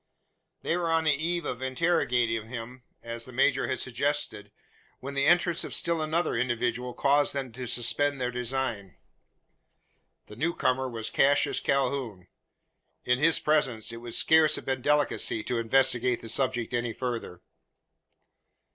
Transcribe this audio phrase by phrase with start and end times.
[0.63, 4.51] They were on the eve of interrogating him as the major had suggested
[4.99, 8.97] when the entrance of still another individual caused them to suspend their design.
[10.25, 12.25] The new comer was Cassius Calhoun.
[13.05, 17.43] In his presence it would scarce have been delicacy to investigate the subject any further.